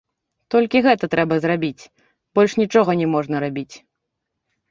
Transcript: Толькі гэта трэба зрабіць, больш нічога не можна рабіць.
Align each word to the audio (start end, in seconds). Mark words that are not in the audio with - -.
Толькі 0.53 0.79
гэта 0.87 1.09
трэба 1.15 1.35
зрабіць, 1.43 1.89
больш 2.39 2.51
нічога 2.61 2.91
не 3.01 3.07
можна 3.13 3.35
рабіць. 3.47 3.75